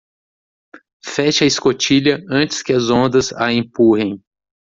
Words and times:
Feche 1.05 1.43
a 1.43 1.47
escotilha 1.47 2.25
antes 2.27 2.63
que 2.63 2.73
as 2.73 2.89
ondas 2.89 3.31
a 3.33 3.53
empurrem. 3.53 4.19